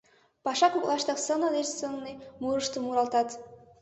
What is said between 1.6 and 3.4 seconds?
сылне мурыштым муралтат.